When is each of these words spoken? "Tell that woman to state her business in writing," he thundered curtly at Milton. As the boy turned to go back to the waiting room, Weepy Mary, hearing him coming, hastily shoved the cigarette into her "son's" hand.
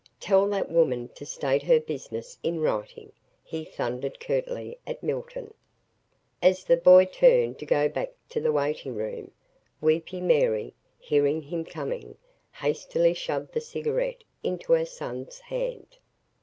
"Tell 0.19 0.49
that 0.49 0.71
woman 0.71 1.09
to 1.09 1.27
state 1.27 1.61
her 1.61 1.79
business 1.79 2.39
in 2.41 2.59
writing," 2.59 3.11
he 3.43 3.63
thundered 3.63 4.19
curtly 4.19 4.79
at 4.87 5.03
Milton. 5.03 5.53
As 6.41 6.63
the 6.63 6.75
boy 6.75 7.05
turned 7.05 7.59
to 7.59 7.67
go 7.67 7.87
back 7.87 8.11
to 8.29 8.41
the 8.41 8.51
waiting 8.51 8.95
room, 8.95 9.29
Weepy 9.79 10.19
Mary, 10.19 10.73
hearing 10.97 11.39
him 11.43 11.63
coming, 11.65 12.17
hastily 12.51 13.13
shoved 13.13 13.51
the 13.53 13.61
cigarette 13.61 14.23
into 14.43 14.73
her 14.73 14.85
"son's" 14.85 15.37
hand. 15.37 15.97